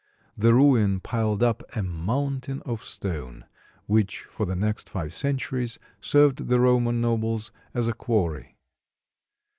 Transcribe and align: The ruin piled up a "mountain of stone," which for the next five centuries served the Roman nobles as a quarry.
The 0.35 0.51
ruin 0.51 0.99
piled 0.99 1.43
up 1.43 1.61
a 1.75 1.83
"mountain 1.83 2.63
of 2.65 2.83
stone," 2.83 3.45
which 3.85 4.21
for 4.23 4.47
the 4.47 4.55
next 4.55 4.89
five 4.89 5.13
centuries 5.13 5.77
served 5.99 6.47
the 6.47 6.59
Roman 6.59 7.01
nobles 7.01 7.51
as 7.75 7.87
a 7.87 7.93
quarry. 7.93 8.57